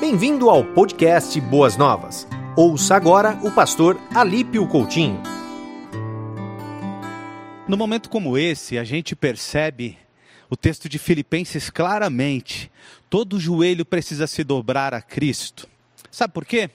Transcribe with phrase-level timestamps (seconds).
[0.00, 2.24] Bem-vindo ao podcast Boas Novas.
[2.56, 5.20] Ouça agora o pastor Alípio Coutinho.
[7.66, 9.98] No momento como esse, a gente percebe
[10.48, 12.70] o texto de Filipenses claramente.
[13.10, 15.66] Todo joelho precisa se dobrar a Cristo.
[16.12, 16.70] Sabe por quê?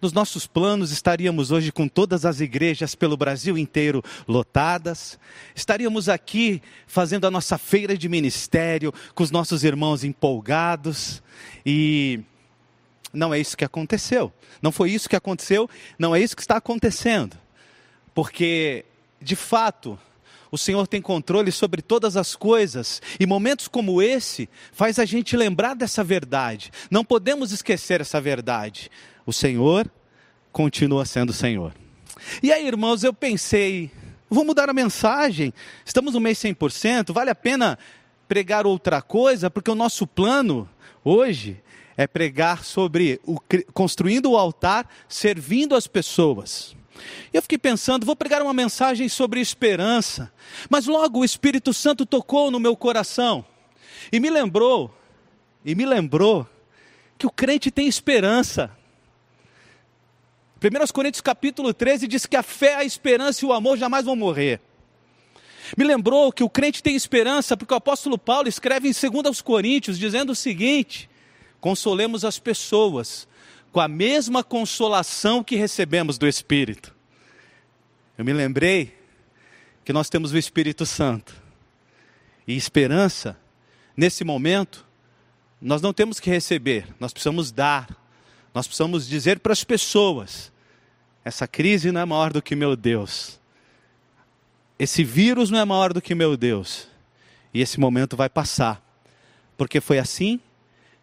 [0.00, 5.18] Nos nossos planos estaríamos hoje com todas as igrejas pelo Brasil inteiro lotadas,
[5.56, 11.20] estaríamos aqui fazendo a nossa feira de ministério com os nossos irmãos empolgados
[11.66, 12.22] e
[13.14, 14.32] não é isso que aconteceu.
[14.60, 15.68] Não foi isso que aconteceu,
[15.98, 17.36] não é isso que está acontecendo.
[18.14, 18.84] Porque,
[19.20, 19.98] de fato,
[20.50, 25.36] o Senhor tem controle sobre todas as coisas, e momentos como esse faz a gente
[25.36, 26.70] lembrar dessa verdade.
[26.90, 28.90] Não podemos esquecer essa verdade.
[29.26, 29.90] O Senhor
[30.52, 31.74] continua sendo Senhor.
[32.42, 33.90] E aí, irmãos, eu pensei,
[34.30, 35.52] vou mudar a mensagem.
[35.84, 37.78] Estamos no mês 100%, vale a pena
[38.28, 40.68] pregar outra coisa, porque o nosso plano
[41.02, 41.60] hoje
[41.96, 43.38] é pregar sobre o,
[43.72, 46.74] construindo o altar, servindo as pessoas.
[47.32, 50.32] Eu fiquei pensando, vou pregar uma mensagem sobre esperança,
[50.68, 53.44] mas logo o Espírito Santo tocou no meu coração
[54.12, 54.94] e me lembrou,
[55.64, 56.46] e me lembrou
[57.18, 58.70] que o crente tem esperança.
[60.62, 64.16] 1 Coríntios capítulo 13 diz que a fé, a esperança e o amor jamais vão
[64.16, 64.60] morrer.
[65.76, 69.98] Me lembrou que o crente tem esperança, porque o apóstolo Paulo escreve em 2 Coríntios
[69.98, 71.08] dizendo o seguinte:
[71.64, 73.26] consolemos as pessoas
[73.72, 76.94] com a mesma consolação que recebemos do Espírito.
[78.18, 78.94] Eu me lembrei
[79.82, 81.34] que nós temos o Espírito Santo.
[82.46, 83.40] E esperança,
[83.96, 84.84] nesse momento,
[85.58, 87.88] nós não temos que receber, nós precisamos dar.
[88.52, 90.52] Nós precisamos dizer para as pessoas:
[91.24, 93.40] essa crise não é maior do que meu Deus.
[94.78, 96.88] Esse vírus não é maior do que meu Deus.
[97.54, 98.84] E esse momento vai passar.
[99.56, 100.38] Porque foi assim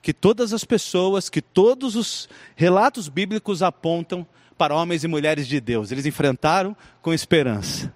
[0.02, 4.25] que todas as pessoas, que todos os relatos bíblicos apontam
[4.57, 5.91] para homens e mulheres de Deus.
[5.91, 7.94] Eles enfrentaram com esperança.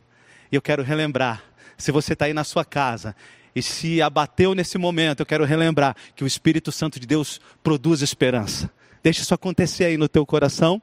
[0.52, 1.44] E eu quero relembrar,
[1.78, 3.16] se você está aí na sua casa
[3.56, 8.02] e se abateu nesse momento, eu quero relembrar que o Espírito Santo de Deus produz
[8.02, 8.70] esperança.
[9.02, 10.82] Deixe isso acontecer aí no teu coração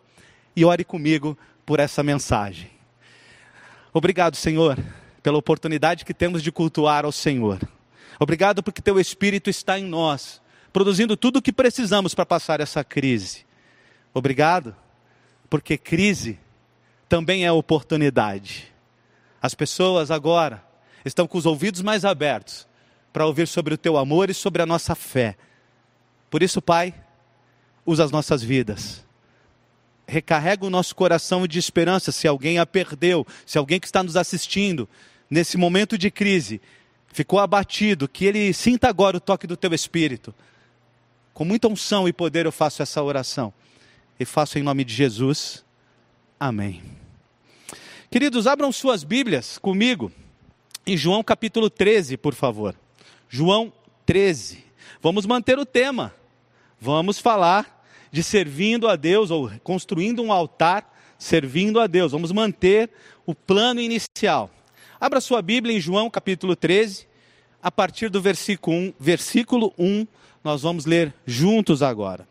[0.56, 2.70] e ore comigo por essa mensagem.
[3.92, 4.78] Obrigado, Senhor,
[5.22, 7.60] pela oportunidade que temos de cultuar ao Senhor.
[8.18, 10.41] Obrigado porque teu Espírito está em nós
[10.72, 13.44] produzindo tudo o que precisamos para passar essa crise.
[14.14, 14.74] Obrigado,
[15.50, 16.38] porque crise
[17.08, 18.72] também é oportunidade.
[19.40, 20.64] As pessoas agora
[21.04, 22.66] estão com os ouvidos mais abertos
[23.12, 25.36] para ouvir sobre o teu amor e sobre a nossa fé.
[26.30, 26.94] Por isso, Pai,
[27.84, 29.04] usa as nossas vidas.
[30.06, 34.16] Recarrega o nosso coração de esperança se alguém a perdeu, se alguém que está nos
[34.16, 34.88] assistindo
[35.28, 36.60] nesse momento de crise
[37.12, 40.34] ficou abatido, que ele sinta agora o toque do teu espírito
[41.32, 43.52] com muita unção e poder eu faço essa oração.
[44.18, 45.64] E faço em nome de Jesus.
[46.38, 46.82] Amém.
[48.10, 50.12] Queridos, abram suas Bíblias comigo
[50.86, 52.76] em João capítulo 13, por favor.
[53.28, 53.72] João
[54.04, 54.64] 13.
[55.00, 56.14] Vamos manter o tema.
[56.80, 62.12] Vamos falar de servindo a Deus ou construindo um altar servindo a Deus.
[62.12, 62.90] Vamos manter
[63.24, 64.50] o plano inicial.
[65.00, 67.06] Abra sua Bíblia em João capítulo 13,
[67.62, 70.06] a partir do versículo 1, versículo 1
[70.42, 72.26] nós vamos ler juntos agora.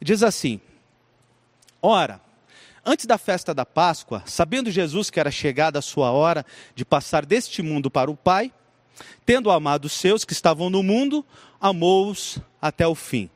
[0.00, 0.60] Diz assim:
[1.82, 2.20] Ora,
[2.84, 6.44] antes da festa da Páscoa, sabendo Jesus que era chegada a sua hora
[6.74, 8.52] de passar deste mundo para o Pai,
[9.24, 11.24] tendo amado os seus que estavam no mundo,
[11.60, 13.30] amou-os até o fim.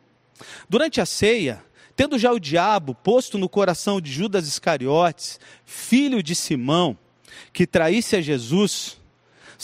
[0.69, 1.63] Durante a ceia,
[1.97, 6.99] tendo já o diabo posto no coração de Judas Iscariotes, filho de Simão,
[7.53, 8.99] que traísse a Jesus,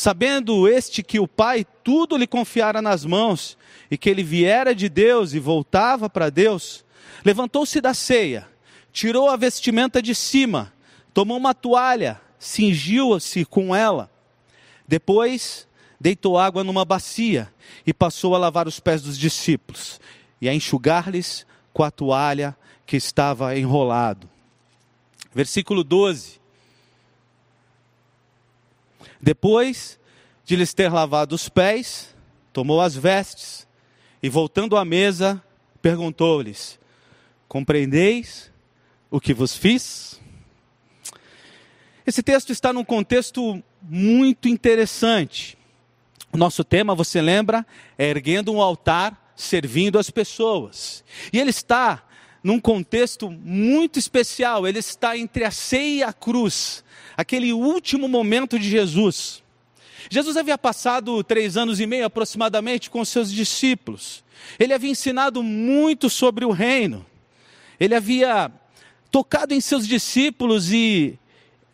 [0.00, 3.58] sabendo este que o Pai tudo lhe confiara nas mãos
[3.90, 6.82] e que ele viera de Deus e voltava para Deus,
[7.22, 8.48] levantou-se da ceia,
[8.94, 10.72] tirou a vestimenta de cima,
[11.12, 14.10] tomou uma toalha, cingiu-se com ela.
[14.88, 15.68] Depois,
[16.00, 17.52] deitou água numa bacia
[17.86, 20.00] e passou a lavar os pés dos discípulos
[20.40, 24.26] e a enxugar-lhes com a toalha que estava enrolado.
[25.34, 26.39] Versículo 12.
[29.20, 29.98] Depois
[30.44, 32.14] de lhes ter lavado os pés,
[32.52, 33.66] tomou as vestes
[34.22, 35.42] e, voltando à mesa,
[35.82, 36.78] perguntou-lhes:
[37.48, 38.50] Compreendeis
[39.10, 40.20] o que vos fiz?
[42.06, 45.56] Esse texto está num contexto muito interessante.
[46.32, 47.66] O nosso tema, você lembra,
[47.98, 51.04] é erguendo um altar, servindo as pessoas.
[51.32, 52.04] E ele está
[52.42, 56.82] num contexto muito especial, ele está entre a ceia e a cruz,
[57.16, 59.42] aquele último momento de Jesus.
[60.08, 64.24] Jesus havia passado três anos e meio aproximadamente com seus discípulos.
[64.58, 67.04] Ele havia ensinado muito sobre o reino.
[67.78, 68.50] Ele havia
[69.10, 71.18] tocado em seus discípulos e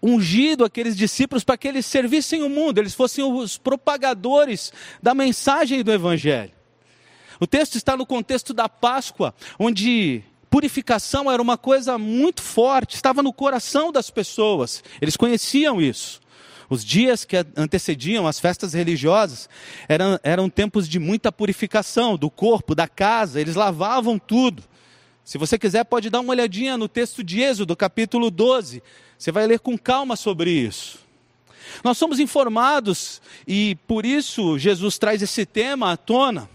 [0.02, 4.72] ungido aqueles discípulos para que eles servissem o mundo, eles fossem os propagadores
[5.02, 6.52] da mensagem do Evangelho.
[7.40, 10.22] O texto está no contexto da Páscoa, onde
[10.56, 16.18] purificação era uma coisa muito forte, estava no coração das pessoas, eles conheciam isso.
[16.70, 19.50] Os dias que antecediam as festas religiosas
[19.86, 24.62] eram, eram tempos de muita purificação do corpo, da casa, eles lavavam tudo.
[25.22, 28.82] Se você quiser, pode dar uma olhadinha no texto de Êxodo, capítulo 12.
[29.18, 31.00] Você vai ler com calma sobre isso.
[31.84, 36.48] Nós somos informados, e por isso Jesus traz esse tema à tona,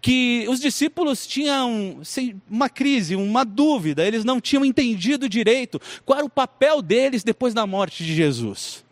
[0.00, 2.00] que os discípulos tinham
[2.48, 7.52] uma crise, uma dúvida, eles não tinham entendido direito qual era o papel deles depois
[7.52, 8.84] da morte de Jesus.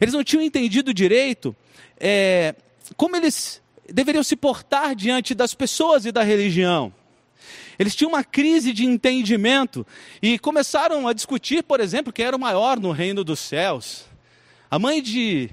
[0.00, 1.54] Eles não tinham entendido direito
[1.98, 2.54] é,
[2.96, 3.60] como eles
[3.92, 6.92] deveriam se portar diante das pessoas e da religião.
[7.78, 9.86] Eles tinham uma crise de entendimento
[10.20, 14.04] e começaram a discutir, por exemplo, quem era o maior no reino dos céus.
[14.70, 15.50] A mãe de,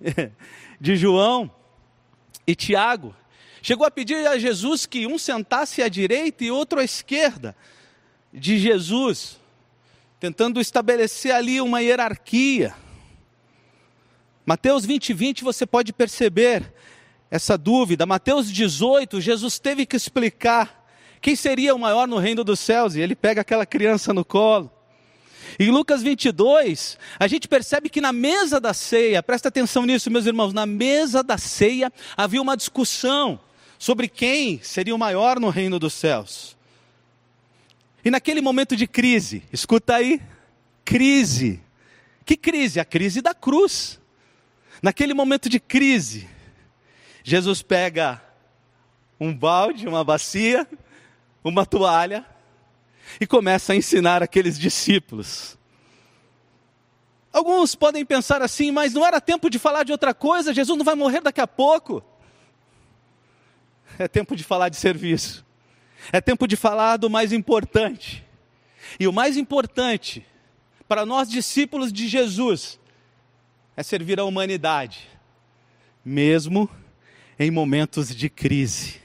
[0.80, 1.50] de João
[2.46, 3.14] e Tiago
[3.64, 7.56] chegou a pedir a Jesus que um sentasse à direita e outro à esquerda
[8.30, 9.40] de Jesus,
[10.20, 12.74] tentando estabelecer ali uma hierarquia.
[14.44, 16.74] Mateus 20, 20 você pode perceber
[17.30, 18.04] essa dúvida.
[18.04, 20.84] Mateus 18, Jesus teve que explicar
[21.22, 24.70] quem seria o maior no reino dos céus, e ele pega aquela criança no colo.
[25.58, 30.26] Em Lucas 22, a gente percebe que na mesa da ceia, presta atenção nisso, meus
[30.26, 33.40] irmãos, na mesa da ceia havia uma discussão
[33.84, 36.56] sobre quem seria o maior no reino dos céus.
[38.02, 40.22] E naquele momento de crise, escuta aí,
[40.82, 41.62] crise.
[42.24, 42.80] Que crise?
[42.80, 44.00] A crise da cruz.
[44.82, 46.26] Naquele momento de crise,
[47.22, 48.22] Jesus pega
[49.20, 50.66] um balde, uma bacia,
[51.44, 52.24] uma toalha
[53.20, 55.58] e começa a ensinar aqueles discípulos.
[57.30, 60.86] Alguns podem pensar assim, mas não era tempo de falar de outra coisa, Jesus não
[60.86, 62.02] vai morrer daqui a pouco.
[63.98, 65.44] É tempo de falar de serviço.
[66.12, 68.24] É tempo de falar do mais importante.
[68.98, 70.26] E o mais importante
[70.86, 72.78] para nós discípulos de Jesus
[73.76, 75.08] é servir a humanidade,
[76.04, 76.68] mesmo
[77.38, 79.00] em momentos de crise.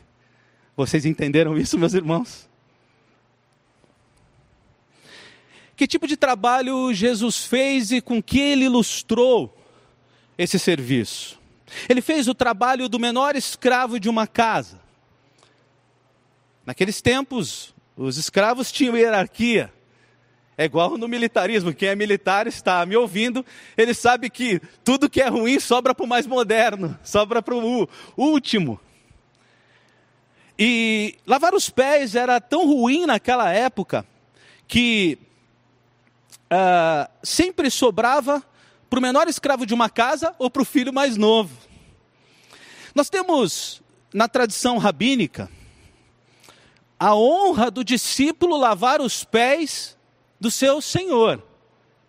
[0.75, 2.47] Vocês entenderam isso, meus irmãos?
[5.75, 9.57] Que tipo de trabalho Jesus fez e com que ele ilustrou
[10.37, 11.39] esse serviço?
[11.87, 14.78] Ele fez o trabalho do menor escravo de uma casa.
[16.69, 19.73] Naqueles tempos, os escravos tinham hierarquia.
[20.55, 21.73] É igual no militarismo.
[21.73, 23.43] Quem é militar está me ouvindo,
[23.75, 27.89] ele sabe que tudo que é ruim sobra para o mais moderno, sobra para o
[28.15, 28.79] último.
[30.59, 34.05] E lavar os pés era tão ruim naquela época
[34.67, 35.17] que
[36.53, 38.43] uh, sempre sobrava
[38.87, 41.57] para o menor escravo de uma casa ou para o filho mais novo.
[42.93, 43.81] Nós temos
[44.13, 45.49] na tradição rabínica
[46.99, 49.97] a honra do discípulo lavar os pés
[50.39, 51.41] do seu Senhor.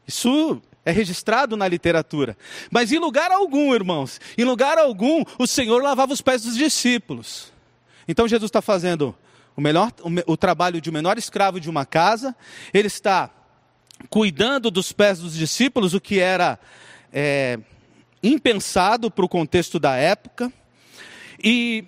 [0.07, 2.37] Isso é registrado na literatura.
[2.71, 7.53] Mas em lugar algum, irmãos, em lugar algum, o Senhor lavava os pés dos discípulos.
[8.09, 9.15] Então Jesus está fazendo
[9.57, 12.35] o, melhor, o, o trabalho de um menor escravo de uma casa,
[12.75, 13.31] ele está
[14.09, 16.59] cuidando dos pés dos discípulos, o que era
[17.13, 17.59] é,
[18.23, 20.53] impensado para o contexto da época,
[21.43, 21.85] e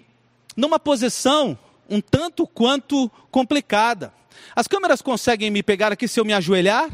[0.56, 4.12] numa posição um tanto quanto complicada.
[4.54, 6.90] As câmeras conseguem me pegar aqui se eu me ajoelhar?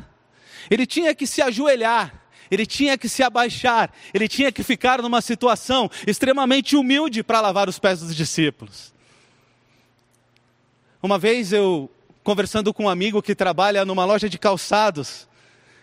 [0.71, 2.13] Ele tinha que se ajoelhar,
[2.51, 7.69] ele tinha que se abaixar, ele tinha que ficar numa situação extremamente humilde para lavar
[7.69, 8.93] os pés dos discípulos.
[11.03, 11.91] Uma vez eu,
[12.25, 15.29] conversando com um amigo que trabalha numa loja de calçados,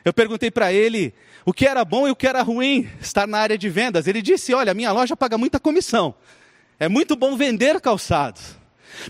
[0.04, 1.14] eu perguntei para ele
[1.46, 4.08] o que era bom e o que era ruim estar na área de vendas.
[4.08, 6.14] Ele disse: Olha, minha loja paga muita comissão,
[6.80, 8.56] é muito bom vender calçados.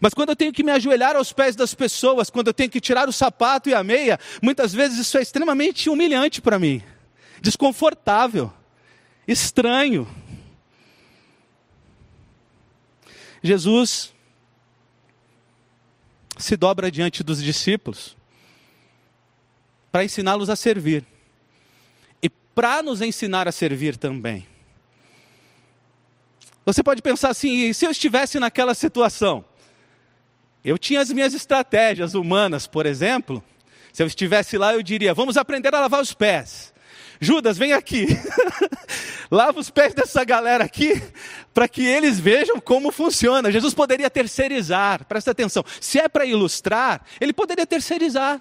[0.02, 2.82] Mas quando eu tenho que me ajoelhar aos pés das pessoas, quando eu tenho que
[2.82, 6.82] tirar o sapato e a meia, muitas vezes isso é extremamente humilhante para mim,
[7.42, 8.52] desconfortável,
[9.28, 10.08] estranho.
[13.42, 14.14] Jesus
[16.38, 18.16] se dobra diante dos discípulos
[19.92, 21.06] para ensiná-los a servir
[22.22, 24.46] e para nos ensinar a servir também.
[26.66, 29.46] Você pode pensar assim: se eu estivesse naquela situação?
[30.66, 33.44] Eu tinha as minhas estratégias humanas, por exemplo.
[33.94, 36.74] Se eu estivesse lá, eu diria: vamos aprender a lavar os pés.
[37.22, 38.08] Judas, vem aqui.
[39.30, 41.02] Lava os pés dessa galera aqui,
[41.54, 43.52] para que eles vejam como funciona.
[43.52, 45.64] Jesus poderia terceirizar, presta atenção.
[45.80, 48.40] Se é para ilustrar, ele poderia terceirizar.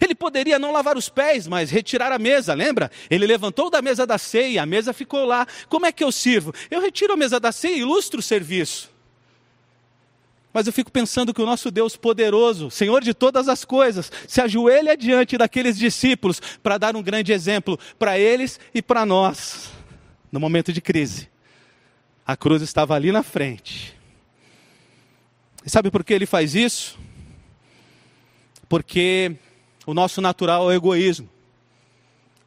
[0.00, 2.90] Ele poderia não lavar os pés, mas retirar a mesa, lembra?
[3.08, 5.46] Ele levantou da mesa da ceia, a mesa ficou lá.
[5.68, 6.52] Como é que eu sirvo?
[6.70, 8.93] Eu retiro a mesa da ceia e ilustro o serviço.
[10.54, 14.40] Mas eu fico pensando que o nosso Deus poderoso, Senhor de todas as coisas, se
[14.40, 19.72] ajoelha diante daqueles discípulos para dar um grande exemplo para eles e para nós,
[20.30, 21.28] no momento de crise.
[22.24, 23.98] A cruz estava ali na frente.
[25.66, 26.96] E sabe por que ele faz isso?
[28.68, 29.34] Porque
[29.84, 31.28] o nosso natural é o egoísmo.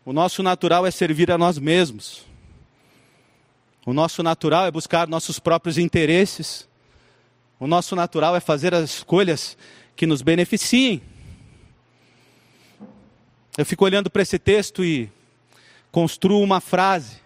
[0.05, 2.25] O nosso natural é servir a nós mesmos.
[3.85, 6.67] O nosso natural é buscar nossos próprios interesses.
[7.59, 9.57] O nosso natural é fazer as escolhas
[9.95, 11.01] que nos beneficiem.
[13.57, 15.09] Eu fico olhando para esse texto e
[15.91, 17.17] construo uma frase.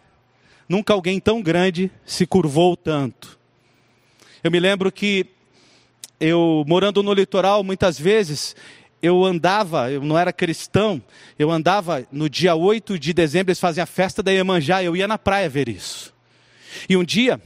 [0.69, 3.38] Nunca alguém tão grande se curvou tanto.
[4.41, 5.27] Eu me lembro que
[6.17, 8.55] eu, morando no litoral, muitas vezes,
[9.01, 11.03] eu andava, eu não era cristão,
[11.38, 15.09] eu andava no dia 8 de dezembro, eles fazem a festa da Iemanjá, eu ia
[15.09, 16.13] na praia ver isso.
[16.88, 17.41] E um dia,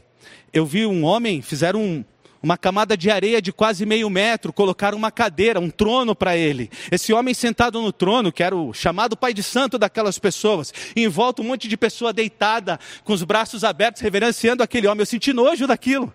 [0.54, 2.06] eu vi um homem, fizeram um,
[2.46, 6.70] uma camada de areia de quase meio metro, colocaram uma cadeira, um trono para ele.
[6.92, 11.04] Esse homem sentado no trono, que era o chamado pai de santo daquelas pessoas, e
[11.04, 15.02] em volta um monte de pessoa deitada, com os braços abertos, reverenciando aquele homem.
[15.02, 16.14] Eu senti nojo daquilo.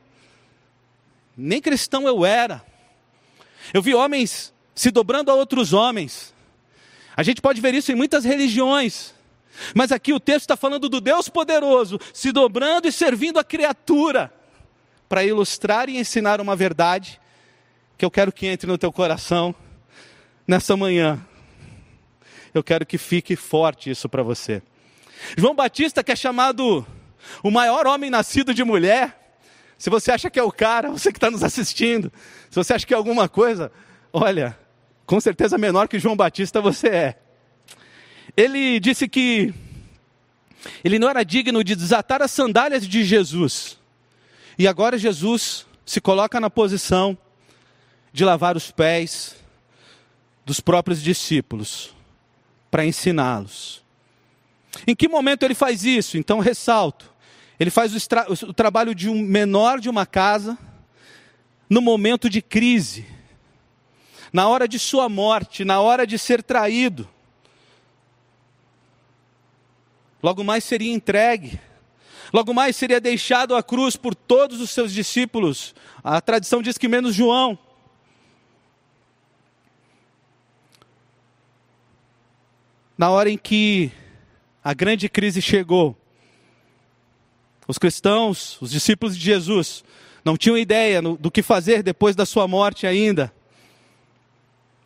[1.37, 2.65] Nem cristão eu era.
[3.75, 6.33] Eu vi homens se dobrando a outros homens.
[7.17, 9.13] A gente pode ver isso em muitas religiões.
[9.75, 14.33] Mas aqui o texto está falando do Deus poderoso, se dobrando e servindo a criatura
[15.11, 17.21] para ilustrar e ensinar uma verdade
[17.99, 19.53] que eu quero que entre no teu coração
[20.47, 21.21] nessa manhã.
[22.55, 24.63] Eu quero que fique forte isso para você.
[25.37, 26.87] João Batista, que é chamado
[27.43, 29.35] o maior homem nascido de mulher,
[29.77, 32.13] se você acha que é o cara, você que está nos assistindo,
[32.49, 33.73] se você acha que é alguma coisa,
[34.13, 34.57] olha,
[35.05, 37.19] com certeza menor que João Batista você é.
[38.37, 39.53] Ele disse que
[40.85, 43.80] ele não era digno de desatar as sandálias de Jesus.
[44.61, 47.17] E agora Jesus se coloca na posição
[48.13, 49.35] de lavar os pés
[50.45, 51.97] dos próprios discípulos
[52.71, 53.83] para ensiná-los.
[54.87, 56.19] Em que momento ele faz isso?
[56.19, 57.11] Então ressalto.
[57.59, 57.99] Ele faz o,
[58.49, 60.59] o, trabalho de um menor de uma casa
[61.67, 63.07] no momento de crise,
[64.31, 67.09] na hora de sua morte, na hora de ser traído.
[70.23, 71.59] Logo mais seria entregue
[72.33, 75.75] Logo mais seria deixado à cruz por todos os seus discípulos.
[76.03, 77.59] A tradição diz que menos João.
[82.97, 83.91] Na hora em que
[84.63, 85.97] a grande crise chegou,
[87.67, 89.83] os cristãos, os discípulos de Jesus,
[90.25, 93.33] não tinham ideia do que fazer depois da sua morte ainda.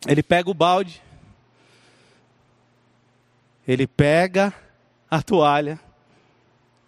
[0.07, 1.01] Ele pega o balde,
[3.67, 4.53] ele pega
[5.09, 5.79] a toalha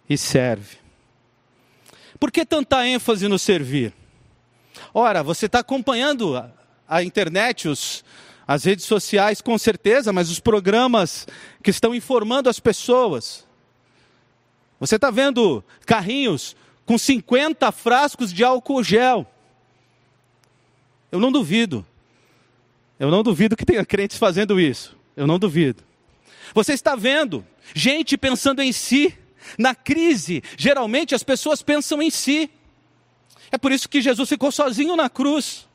[0.08, 0.78] e serve.
[2.18, 3.92] Por que tanta ênfase no servir?
[4.92, 6.50] Ora, você está acompanhando a,
[6.88, 8.04] a internet, os,
[8.46, 11.26] as redes sociais, com certeza, mas os programas
[11.62, 13.46] que estão informando as pessoas.
[14.80, 19.26] Você está vendo carrinhos com 50 frascos de álcool gel.
[21.12, 21.84] Eu não duvido.
[22.98, 24.96] Eu não duvido que tenha crentes fazendo isso.
[25.16, 25.82] Eu não duvido.
[26.54, 29.16] Você está vendo gente pensando em si,
[29.56, 32.50] na crise, geralmente as pessoas pensam em si.
[33.50, 35.66] É por isso que Jesus ficou sozinho na cruz.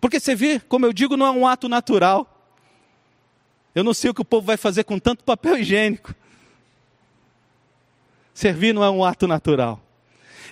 [0.00, 2.30] Porque você vê, como eu digo, não é um ato natural.
[3.74, 6.14] Eu não sei o que o povo vai fazer com tanto papel higiênico.
[8.32, 9.80] Servir não é um ato natural.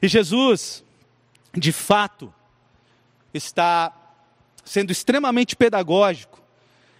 [0.01, 0.85] E Jesus,
[1.55, 2.33] de fato,
[3.33, 3.93] está
[4.65, 6.41] sendo extremamente pedagógico,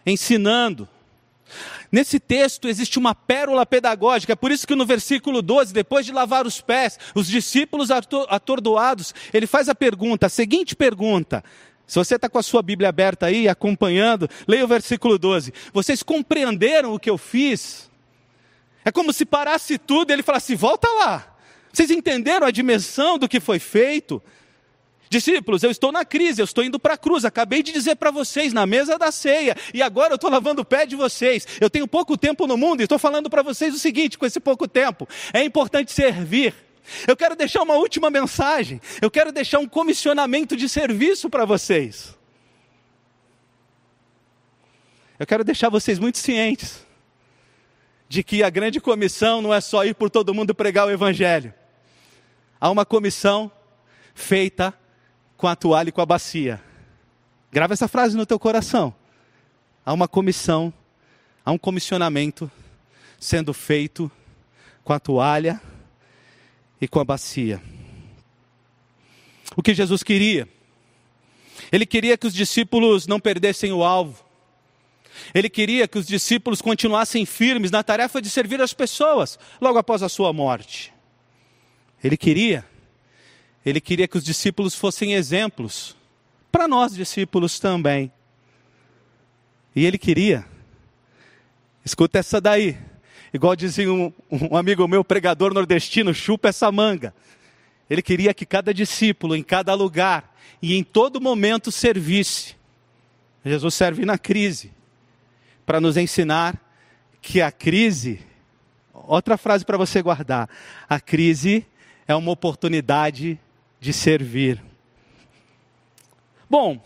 [0.05, 0.89] ensinando
[1.93, 6.13] Nesse texto existe uma pérola pedagógica, é por isso que no versículo 12, depois de
[6.13, 11.45] lavar os pés, os discípulos atordoados, ele faz a pergunta, a seguinte pergunta.
[11.87, 15.53] Se você está com a sua Bíblia aberta aí, acompanhando, leia o versículo 12.
[15.75, 17.91] Vocês compreenderam o que eu fiz?
[18.83, 21.37] É como se parasse tudo e ele falasse: volta lá.
[21.71, 24.23] Vocês entenderam a dimensão do que foi feito?
[25.13, 27.27] Discípulos, eu estou na crise, eu estou indo para a cruz.
[27.27, 30.65] Acabei de dizer para vocês na mesa da ceia, e agora eu estou lavando o
[30.65, 31.47] pé de vocês.
[31.61, 34.41] Eu tenho pouco tempo no mundo e estou falando para vocês o seguinte: com esse
[34.41, 36.55] pouco tempo, é importante servir.
[37.07, 42.17] Eu quero deixar uma última mensagem, eu quero deixar um comissionamento de serviço para vocês.
[45.19, 46.87] Eu quero deixar vocês muito cientes
[48.09, 51.53] de que a grande comissão não é só ir por todo mundo pregar o evangelho.
[52.59, 53.53] Há uma comissão
[54.15, 54.73] feita
[55.43, 56.63] com a toalha e com a bacia.
[57.51, 58.95] Grava essa frase no teu coração.
[59.85, 60.73] Há uma comissão,
[61.45, 62.49] há um comissionamento
[63.19, 64.09] sendo feito
[64.85, 65.61] com a toalha
[66.81, 67.61] e com a bacia.
[69.57, 70.49] O que Jesus queria?
[71.73, 74.25] Ele queria que os discípulos não perdessem o alvo.
[75.35, 80.05] Ele queria que os discípulos continuassem firmes na tarefa de servir as pessoas logo após
[80.05, 80.95] a sua morte.
[82.03, 82.65] Ele queria,
[83.65, 85.97] ele queria que os discípulos fossem exemplos
[86.51, 88.13] para nós discípulos também.
[89.75, 90.45] E ele queria,
[91.85, 92.77] escuta essa daí,
[93.33, 97.15] igual dizia um, um amigo meu, pregador nordestino, chupa essa manga.
[97.89, 102.55] Ele queria que cada discípulo, em cada lugar e em todo momento servisse.
[103.45, 104.71] Jesus serve na crise,
[105.65, 106.61] para nos ensinar
[107.21, 108.21] que a crise,
[108.93, 110.49] outra frase para você guardar,
[110.89, 111.67] a crise
[112.07, 113.41] é uma oportunidade
[113.83, 114.63] de servir.
[116.49, 116.81] Bom,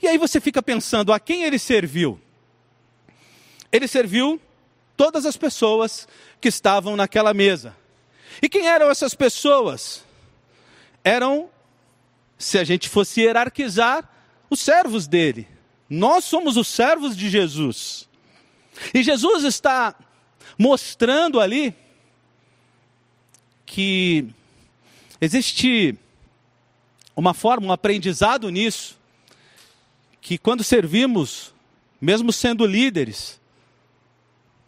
[0.00, 2.18] e aí você fica pensando, a quem ele serviu?
[3.70, 4.40] Ele serviu
[4.96, 6.08] todas as pessoas
[6.40, 7.76] que estavam naquela mesa.
[8.40, 10.02] E quem eram essas pessoas?
[11.04, 11.50] Eram,
[12.38, 14.10] se a gente fosse hierarquizar,
[14.48, 15.46] os servos dele.
[15.90, 18.08] Nós somos os servos de Jesus.
[18.94, 19.94] E Jesus está
[20.58, 21.76] mostrando ali
[23.66, 24.32] que
[25.20, 25.96] existe
[27.16, 28.98] uma forma, um aprendizado nisso,
[30.20, 31.52] que quando servimos,
[32.00, 33.40] mesmo sendo líderes,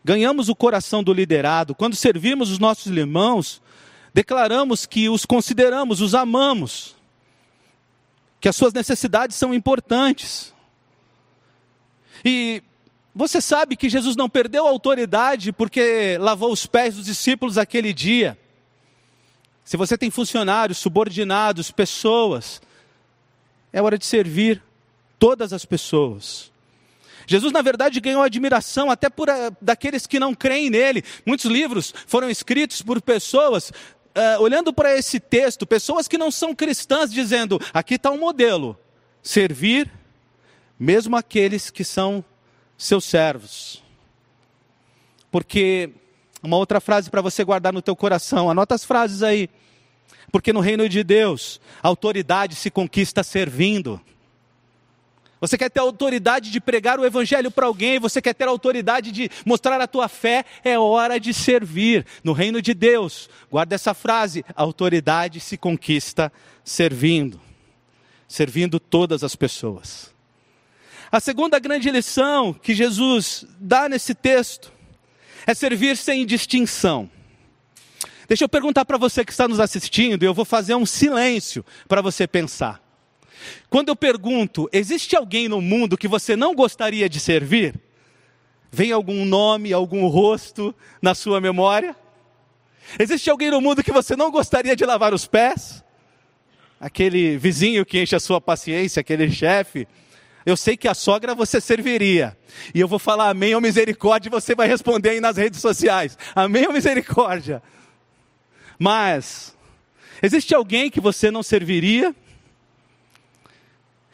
[0.04, 1.74] ganhamos o coração do liderado.
[1.74, 3.60] Quando servimos os nossos irmãos,
[4.12, 6.96] declaramos que os consideramos, os amamos,
[8.40, 10.54] que as suas necessidades são importantes.
[12.24, 12.62] E
[13.14, 17.92] você sabe que Jesus não perdeu a autoridade porque lavou os pés dos discípulos aquele
[17.92, 18.38] dia.
[19.70, 22.60] Se você tem funcionários, subordinados, pessoas,
[23.72, 24.60] é hora de servir
[25.16, 26.50] todas as pessoas.
[27.24, 31.04] Jesus, na verdade, ganhou admiração até por uh, daqueles que não creem nele.
[31.24, 36.52] Muitos livros foram escritos por pessoas uh, olhando para esse texto, pessoas que não são
[36.52, 38.76] cristãs, dizendo: aqui está um modelo,
[39.22, 39.88] servir
[40.76, 42.24] mesmo aqueles que são
[42.76, 43.84] seus servos.
[45.30, 45.90] Porque
[46.42, 49.48] uma outra frase para você guardar no teu coração, anota as frases aí.
[50.32, 54.00] Porque no reino de Deus, a autoridade se conquista servindo.
[55.40, 59.30] Você quer ter autoridade de pregar o evangelho para alguém, você quer ter autoridade de
[59.44, 62.04] mostrar a tua fé, é hora de servir.
[62.22, 66.30] No reino de Deus, guarda essa frase: a autoridade se conquista
[66.62, 67.40] servindo.
[68.28, 70.14] Servindo todas as pessoas.
[71.10, 74.70] A segunda grande lição que Jesus dá nesse texto
[75.46, 77.10] é servir sem distinção.
[78.28, 81.64] Deixa eu perguntar para você que está nos assistindo, e eu vou fazer um silêncio
[81.88, 82.80] para você pensar.
[83.68, 87.74] Quando eu pergunto, existe alguém no mundo que você não gostaria de servir?
[88.70, 91.96] Vem algum nome, algum rosto na sua memória?
[92.98, 95.84] Existe alguém no mundo que você não gostaria de lavar os pés?
[96.78, 99.86] Aquele vizinho que enche a sua paciência, aquele chefe,
[100.44, 102.36] eu sei que a sogra você serviria.
[102.74, 106.16] E eu vou falar amém ou misericórdia e você vai responder aí nas redes sociais.
[106.34, 107.62] Amém ou misericórdia?
[108.78, 109.54] Mas,
[110.22, 112.14] existe alguém que você não serviria?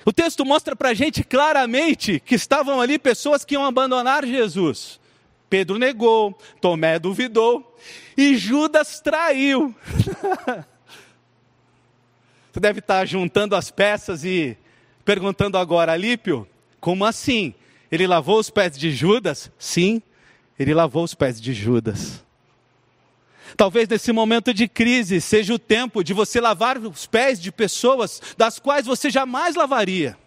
[0.05, 5.01] O texto mostra para a gente claramente que estavam ali pessoas que iam abandonar Jesus.
[5.49, 7.77] Pedro negou, Tomé duvidou
[8.17, 9.75] e Judas traiu.
[12.53, 14.57] Você deve estar juntando as peças e
[15.07, 16.47] perguntando agora, Alípio,
[16.81, 17.55] como assim?
[17.91, 19.53] Ele lavou os pés de Judas?
[19.57, 20.03] Sim,
[20.59, 22.25] ele lavou os pés de Judas.
[23.57, 28.21] Talvez nesse momento de crise seja o tempo de você lavar os pés de pessoas
[28.37, 30.19] das quais você jamais lavaria.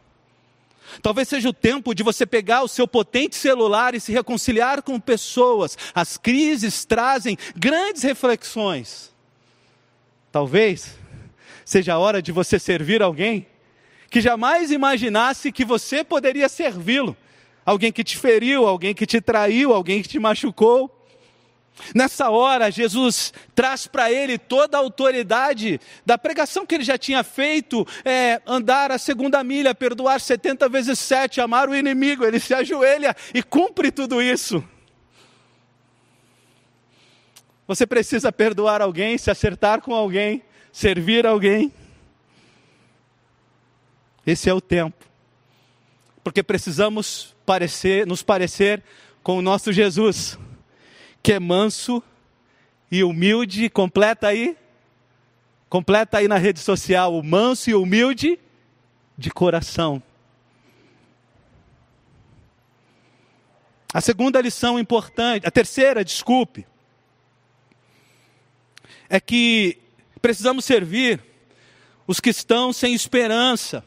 [1.01, 4.97] Talvez seja o tempo de você pegar o seu potente celular e se reconciliar com
[4.97, 5.77] pessoas.
[5.93, 9.13] As crises trazem grandes reflexões.
[10.31, 10.97] Talvez
[11.65, 13.45] seja a hora de você servir alguém
[14.09, 17.15] que jamais imaginasse que você poderia servi-lo.
[17.65, 20.95] Alguém que te feriu, alguém que te traiu, alguém que te machucou.
[21.95, 27.23] Nessa hora, Jesus traz para ele toda a autoridade da pregação que ele já tinha
[27.23, 32.25] feito, é, andar a segunda milha, perdoar 70 vezes 7, amar o inimigo.
[32.25, 34.63] Ele se ajoelha e cumpre tudo isso.
[37.67, 40.41] Você precisa perdoar alguém, se acertar com alguém,
[40.71, 41.71] servir alguém.
[44.29, 45.07] Esse é o tempo.
[46.23, 48.83] Porque precisamos parecer, nos parecer
[49.23, 50.37] com o nosso Jesus,
[51.23, 52.03] que é manso
[52.91, 54.55] e humilde, completa aí.
[55.67, 58.39] Completa aí na rede social, o manso e humilde
[59.17, 60.01] de coração.
[63.91, 66.67] A segunda lição importante, a terceira, desculpe,
[69.09, 69.79] é que
[70.21, 71.19] precisamos servir
[72.05, 73.83] os que estão sem esperança.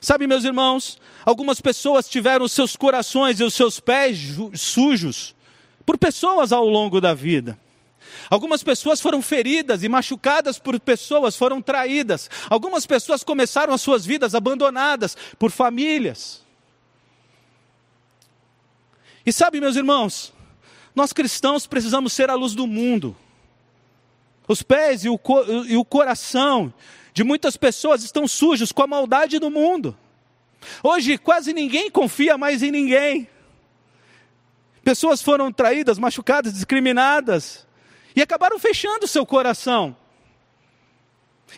[0.00, 4.18] Sabe, meus irmãos, algumas pessoas tiveram os seus corações e os seus pés
[4.54, 5.34] sujos
[5.84, 7.58] por pessoas ao longo da vida.
[8.30, 12.30] Algumas pessoas foram feridas e machucadas por pessoas, foram traídas.
[12.48, 16.42] Algumas pessoas começaram as suas vidas abandonadas por famílias.
[19.24, 20.32] E sabe, meus irmãos,
[20.94, 23.16] nós cristãos precisamos ser a luz do mundo.
[24.46, 25.20] Os pés e o,
[25.66, 26.72] e o coração
[27.18, 29.98] de muitas pessoas estão sujos com a maldade do mundo.
[30.84, 33.28] Hoje quase ninguém confia mais em ninguém.
[34.84, 37.66] Pessoas foram traídas, machucadas, discriminadas
[38.14, 39.96] e acabaram fechando seu coração.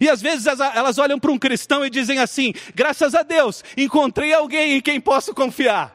[0.00, 4.32] E às vezes elas olham para um cristão e dizem assim: graças a Deus, encontrei
[4.32, 5.94] alguém em quem posso confiar.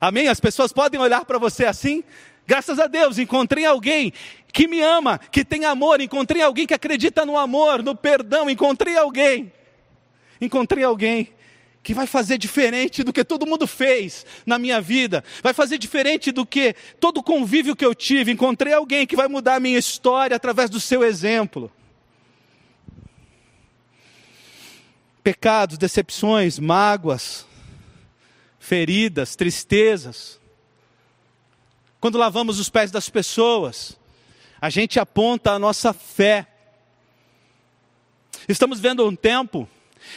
[0.00, 0.28] Amém?
[0.28, 2.02] As pessoas podem olhar para você assim?
[2.46, 4.12] Graças a Deus, encontrei alguém
[4.52, 8.96] que me ama, que tem amor, encontrei alguém que acredita no amor, no perdão, encontrei
[8.96, 9.52] alguém.
[10.40, 11.34] Encontrei alguém
[11.82, 16.32] que vai fazer diferente do que todo mundo fez na minha vida, vai fazer diferente
[16.32, 18.32] do que todo convívio que eu tive.
[18.32, 21.70] Encontrei alguém que vai mudar a minha história através do seu exemplo.
[25.22, 27.46] Pecados, decepções, mágoas,
[28.58, 30.40] feridas, tristezas.
[32.00, 33.98] Quando lavamos os pés das pessoas,
[34.60, 36.46] a gente aponta a nossa fé.
[38.48, 39.68] Estamos vendo um tempo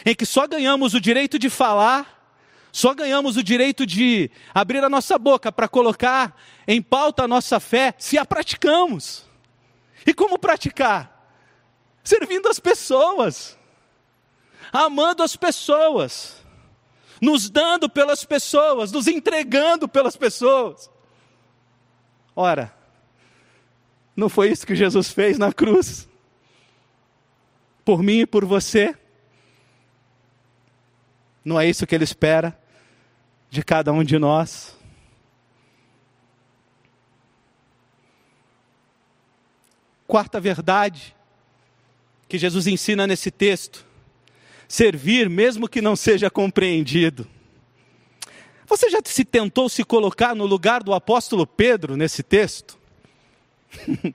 [0.05, 2.19] em que só ganhamos o direito de falar,
[2.71, 6.35] só ganhamos o direito de abrir a nossa boca para colocar
[6.67, 9.25] em pauta a nossa fé se a praticamos.
[10.05, 11.17] E como praticar?
[12.03, 13.57] Servindo as pessoas,
[14.71, 16.45] amando as pessoas,
[17.21, 20.89] nos dando pelas pessoas, nos entregando pelas pessoas.
[22.41, 22.73] Ora,
[24.15, 26.08] não foi isso que Jesus fez na cruz?
[27.84, 28.97] Por mim e por você?
[31.43, 32.58] Não é isso que Ele espera
[33.49, 34.73] de cada um de nós?
[40.08, 41.13] Quarta verdade
[42.30, 43.86] que Jesus ensina nesse texto:
[44.65, 47.28] servir mesmo que não seja compreendido.
[48.69, 52.77] Você já se tentou se colocar no lugar do apóstolo Pedro nesse texto?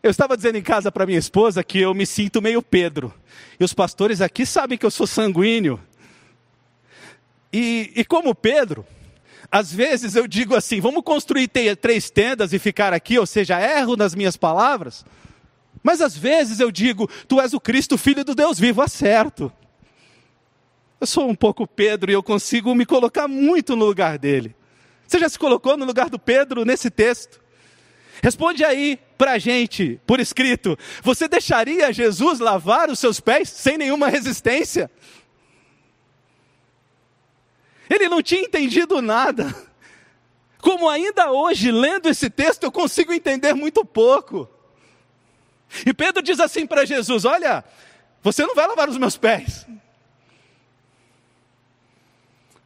[0.00, 3.12] Eu estava dizendo em casa para minha esposa que eu me sinto meio Pedro.
[3.58, 5.78] E os pastores aqui sabem que eu sou sanguíneo.
[7.52, 8.86] E, e como Pedro,
[9.50, 13.96] às vezes eu digo assim: vamos construir três tendas e ficar aqui, ou seja, erro
[13.96, 15.04] nas minhas palavras.
[15.82, 19.52] Mas às vezes eu digo: Tu és o Cristo, filho do Deus vivo, acerto.
[21.00, 24.54] Eu sou um pouco Pedro e eu consigo me colocar muito no lugar dele.
[25.06, 27.40] Você já se colocou no lugar do Pedro nesse texto?
[28.22, 33.78] Responde aí para a gente, por escrito: Você deixaria Jesus lavar os seus pés sem
[33.78, 34.90] nenhuma resistência?
[37.88, 39.54] Ele não tinha entendido nada.
[40.60, 44.48] Como ainda hoje, lendo esse texto, eu consigo entender muito pouco.
[45.86, 47.64] E Pedro diz assim para Jesus: Olha,
[48.20, 49.66] você não vai lavar os meus pés.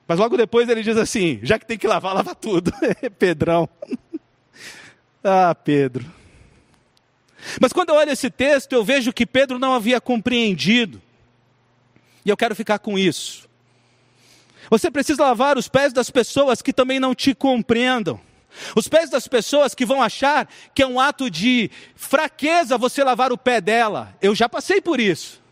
[0.06, 2.72] Mas logo depois ele diz assim: já que tem que lavar, lava tudo.
[3.18, 3.68] Pedrão.
[5.22, 6.04] ah, Pedro.
[7.60, 11.00] Mas quando eu olho esse texto, eu vejo que Pedro não havia compreendido.
[12.24, 13.48] E eu quero ficar com isso.
[14.70, 18.20] Você precisa lavar os pés das pessoas que também não te compreendam.
[18.76, 23.32] Os pés das pessoas que vão achar que é um ato de fraqueza você lavar
[23.32, 24.16] o pé dela.
[24.20, 25.42] Eu já passei por isso.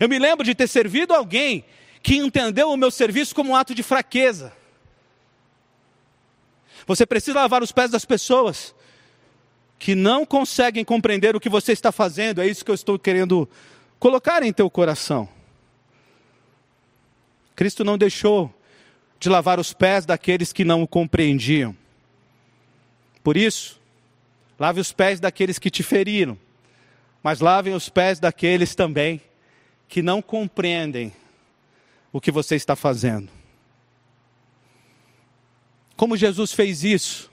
[0.00, 1.64] Eu me lembro de ter servido alguém
[2.04, 4.52] que entendeu o meu serviço como um ato de fraqueza.
[6.86, 8.74] Você precisa lavar os pés das pessoas
[9.78, 12.42] que não conseguem compreender o que você está fazendo.
[12.42, 13.48] É isso que eu estou querendo
[13.98, 15.26] colocar em teu coração.
[17.56, 18.54] Cristo não deixou
[19.18, 21.74] de lavar os pés daqueles que não o compreendiam.
[23.22, 23.80] Por isso,
[24.58, 26.38] lave os pés daqueles que te feriram,
[27.22, 29.22] mas lavem os pés daqueles também
[29.88, 31.10] que não compreendem
[32.14, 33.28] o que você está fazendo.
[35.96, 37.28] Como Jesus fez isso?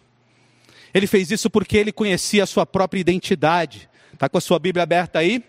[0.92, 3.88] Ele fez isso porque ele conhecia a sua própria identidade.
[4.12, 5.44] Está com a sua Bíblia aberta aí?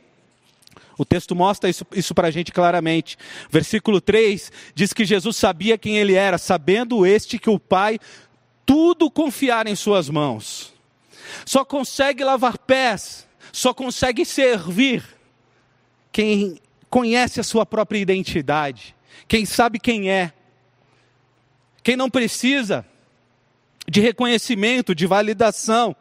[0.99, 3.16] O texto mostra isso, isso para a gente claramente.
[3.51, 7.99] Versículo 3 diz que Jesus sabia quem ele era, sabendo este que o Pai
[8.66, 10.75] tudo confiar em Suas mãos.
[11.47, 15.03] Só consegue lavar pés, só consegue servir
[16.12, 18.95] quem conhece a sua própria identidade,
[19.29, 20.33] quem sabe quem é,
[21.83, 22.87] quem não precisa
[23.88, 25.96] de reconhecimento, de validação,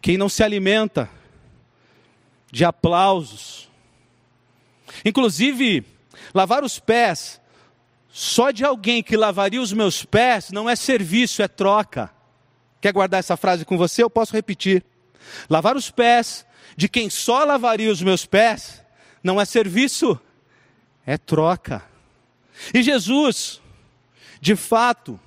[0.00, 1.08] quem não se alimenta
[2.50, 3.70] de aplausos.
[5.04, 5.86] Inclusive,
[6.34, 7.40] lavar os pés
[8.10, 12.10] só de alguém que lavaria os meus pés não é serviço, é troca.
[12.80, 14.02] Quer guardar essa frase com você?
[14.02, 14.84] Eu posso repetir.
[15.48, 16.44] Lavar os pés
[16.76, 18.81] de quem só lavaria os meus pés
[19.22, 20.18] não é serviço,
[21.06, 21.82] é troca.
[22.74, 23.60] E Jesus,
[24.40, 25.18] de fato,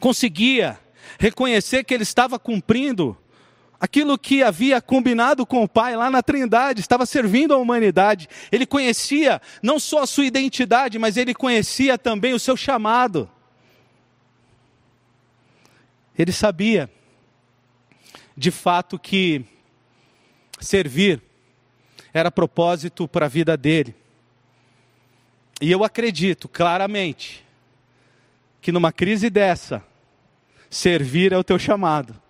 [0.00, 0.78] conseguia
[1.18, 3.16] reconhecer que ele estava cumprindo
[3.80, 8.28] aquilo que havia combinado com o Pai lá na Trindade, estava servindo a humanidade.
[8.50, 13.30] Ele conhecia não só a sua identidade, mas ele conhecia também o seu chamado.
[16.18, 16.90] Ele sabia,
[18.36, 19.44] de fato, que
[20.60, 21.22] servir
[22.12, 23.94] era propósito para a vida dele.
[25.60, 27.44] E eu acredito claramente
[28.60, 29.82] que numa crise dessa,
[30.70, 32.20] servir é o teu chamado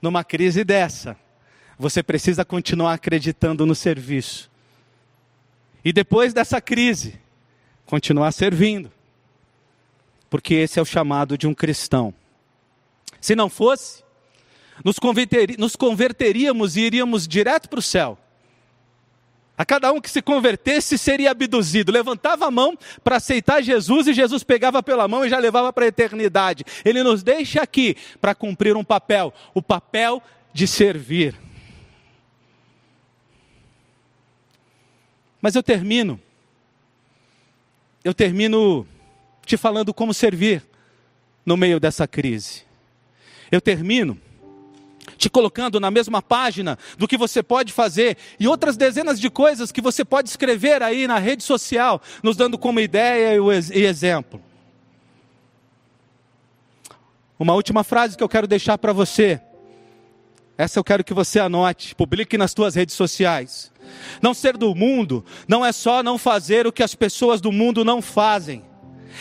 [0.00, 1.16] numa crise dessa,
[1.78, 4.50] você precisa continuar acreditando no serviço.
[5.84, 7.18] E depois dessa crise,
[7.86, 8.90] continuar servindo.
[10.28, 12.14] Porque esse é o chamado de um cristão.
[13.20, 14.02] Se não fosse,
[14.84, 14.98] nos,
[15.76, 18.18] converteríamos e iríamos direto para o céu.
[19.60, 21.92] A cada um que se convertesse seria abduzido.
[21.92, 25.84] Levantava a mão para aceitar Jesus e Jesus pegava pela mão e já levava para
[25.84, 26.64] a eternidade.
[26.82, 31.38] Ele nos deixa aqui para cumprir um papel o papel de servir.
[35.42, 36.18] Mas eu termino.
[38.02, 38.88] Eu termino
[39.44, 40.66] te falando como servir
[41.44, 42.62] no meio dessa crise.
[43.52, 44.18] Eu termino
[45.20, 49.70] te colocando na mesma página do que você pode fazer e outras dezenas de coisas
[49.70, 54.40] que você pode escrever aí na rede social, nos dando como ideia e exemplo.
[57.38, 59.38] Uma última frase que eu quero deixar para você.
[60.56, 63.70] Essa eu quero que você anote, publique nas tuas redes sociais.
[64.22, 67.84] Não ser do mundo não é só não fazer o que as pessoas do mundo
[67.84, 68.64] não fazem,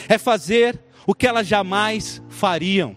[0.07, 2.95] é fazer o que elas jamais fariam.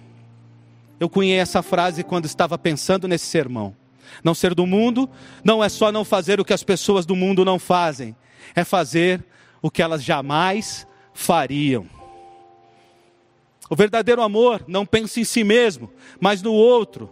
[1.03, 3.75] Eu cunhei essa frase quando estava pensando nesse sermão.
[4.23, 5.11] Não ser do mundo
[5.43, 8.15] não é só não fazer o que as pessoas do mundo não fazem,
[8.55, 9.21] é fazer
[9.61, 11.89] o que elas jamais fariam.
[13.69, 17.11] O verdadeiro amor não pensa em si mesmo, mas no outro.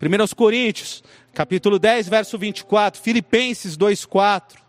[0.00, 1.02] 1 Coríntios,
[1.34, 4.62] capítulo 10, verso 24, Filipenses 2:4.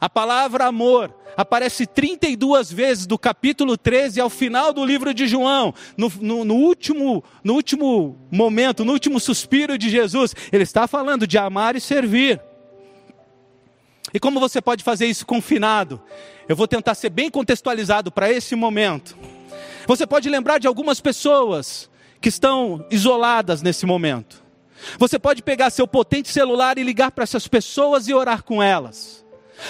[0.00, 5.74] A palavra amor aparece 32 vezes do capítulo 13 ao final do livro de João,
[5.96, 10.34] no, no, no, último, no último momento, no último suspiro de Jesus.
[10.52, 12.40] Ele está falando de amar e servir.
[14.12, 16.00] E como você pode fazer isso confinado?
[16.48, 19.16] Eu vou tentar ser bem contextualizado para esse momento.
[19.86, 21.90] Você pode lembrar de algumas pessoas
[22.20, 24.42] que estão isoladas nesse momento.
[24.98, 29.21] Você pode pegar seu potente celular e ligar para essas pessoas e orar com elas.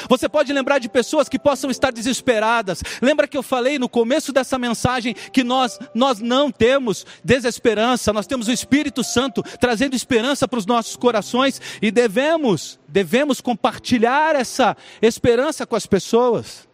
[0.09, 2.83] Você pode lembrar de pessoas que possam estar desesperadas.
[3.01, 8.27] Lembra que eu falei no começo dessa mensagem que nós nós não temos desesperança, nós
[8.27, 14.77] temos o Espírito Santo trazendo esperança para os nossos corações e devemos devemos compartilhar essa
[15.01, 16.69] esperança com as pessoas.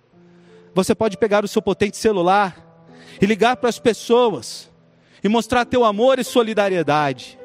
[0.74, 2.64] Você pode pegar o seu potente celular
[3.20, 4.70] e ligar para as pessoas
[5.22, 7.38] e mostrar teu amor e solidariedade.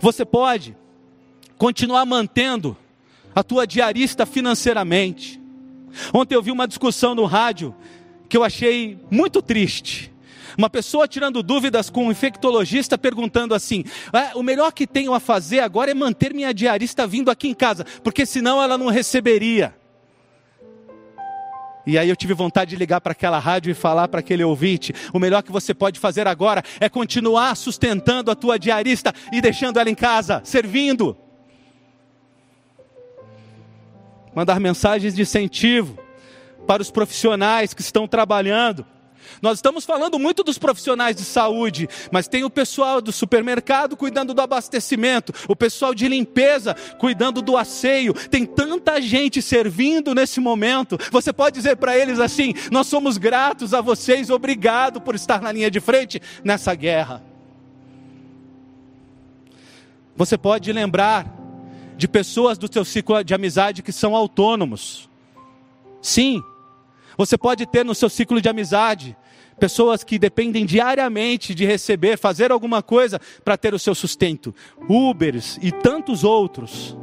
[0.00, 0.76] Você pode
[1.56, 2.76] continuar mantendo
[3.34, 5.40] a tua diarista financeiramente.
[6.12, 7.74] Ontem eu vi uma discussão no rádio
[8.28, 10.12] que eu achei muito triste.
[10.56, 15.20] Uma pessoa tirando dúvidas com um infectologista perguntando assim: ah, o melhor que tenho a
[15.20, 19.74] fazer agora é manter minha diarista vindo aqui em casa, porque senão ela não receberia.
[21.86, 24.94] E aí eu tive vontade de ligar para aquela rádio e falar para aquele ouvinte:
[25.12, 29.78] o melhor que você pode fazer agora é continuar sustentando a tua diarista e deixando
[29.80, 31.16] ela em casa, servindo
[34.34, 35.98] mandar mensagens de incentivo
[36.66, 38.84] para os profissionais que estão trabalhando.
[39.40, 44.34] Nós estamos falando muito dos profissionais de saúde, mas tem o pessoal do supermercado cuidando
[44.34, 48.12] do abastecimento, o pessoal de limpeza cuidando do asseio.
[48.12, 50.98] Tem tanta gente servindo nesse momento.
[51.10, 55.52] Você pode dizer para eles assim: Nós somos gratos a vocês, obrigado por estar na
[55.52, 57.22] linha de frente nessa guerra.
[60.16, 61.43] Você pode lembrar
[61.96, 65.08] de pessoas do seu ciclo de amizade que são autônomos.
[66.02, 66.42] Sim,
[67.16, 69.16] Você pode ter no seu ciclo de amizade
[69.58, 74.52] pessoas que dependem diariamente de receber, fazer alguma coisa para ter o seu sustento.
[74.88, 76.96] Ubers e tantos outros.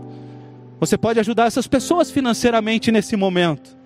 [0.81, 3.77] Você pode ajudar essas pessoas financeiramente nesse momento.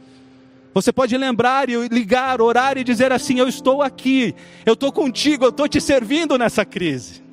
[0.73, 5.45] Você pode lembrar e ligar, orar e dizer assim: Eu estou aqui, eu estou contigo,
[5.45, 7.23] eu estou te servindo nessa crise.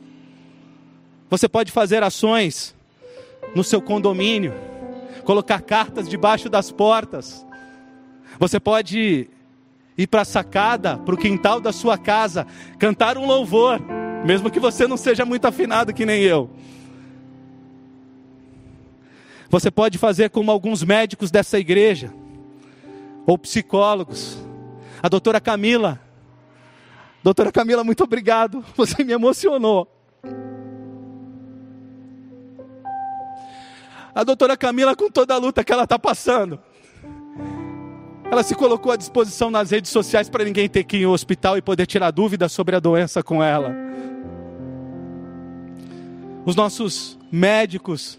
[1.31, 2.75] Você pode fazer ações
[3.55, 4.55] no seu condomínio,
[5.25, 7.47] colocar cartas debaixo das portas.
[8.39, 9.29] Você pode
[9.97, 12.47] ir para a sacada, para o quintal da sua casa,
[12.79, 13.81] cantar um louvor,
[14.25, 16.51] mesmo que você não seja muito afinado que nem eu.
[19.51, 22.13] Você pode fazer como alguns médicos dessa igreja,
[23.27, 24.39] ou psicólogos.
[25.03, 26.01] A doutora Camila.
[27.23, 29.87] Doutora Camila, muito obrigado, você me emocionou.
[34.15, 36.61] A doutora Camila, com toda a luta que ela está passando,
[38.31, 41.59] ela se colocou à disposição nas redes sociais para ninguém ter que ir ao hospital
[41.59, 43.75] e poder tirar dúvidas sobre a doença com ela.
[46.47, 48.19] Os nossos médicos,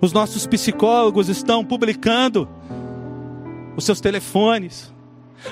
[0.00, 2.48] os nossos psicólogos estão publicando
[3.76, 4.93] os seus telefones,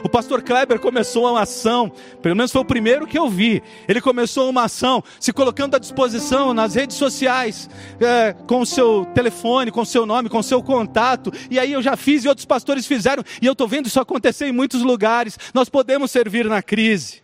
[0.02, 3.62] o pastor Kleber começou uma ação, pelo menos foi o primeiro que eu vi.
[3.88, 7.68] Ele começou uma ação, se colocando à disposição nas redes sociais,
[8.00, 11.32] é, com o seu telefone, com o seu nome, com o seu contato.
[11.50, 14.46] E aí eu já fiz e outros pastores fizeram, e eu estou vendo isso acontecer
[14.46, 15.38] em muitos lugares.
[15.54, 17.22] Nós podemos servir na crise.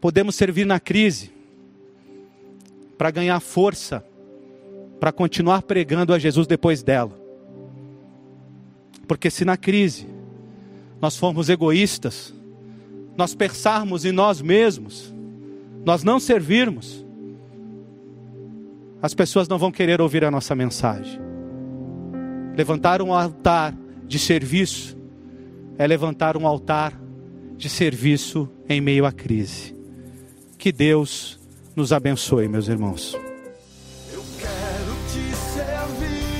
[0.00, 1.30] Podemos servir na crise
[2.96, 4.04] para ganhar força,
[4.98, 7.19] para continuar pregando a Jesus depois dela.
[9.10, 10.06] Porque se na crise
[11.00, 12.32] nós formos egoístas,
[13.16, 15.12] nós pensarmos em nós mesmos,
[15.84, 17.04] nós não servirmos,
[19.02, 21.20] as pessoas não vão querer ouvir a nossa mensagem.
[22.56, 24.96] Levantar um altar de serviço
[25.76, 26.96] é levantar um altar
[27.56, 29.74] de serviço em meio à crise.
[30.56, 31.36] Que Deus
[31.74, 33.18] nos abençoe, meus irmãos.